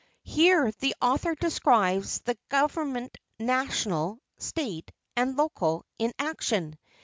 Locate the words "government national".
2.49-4.17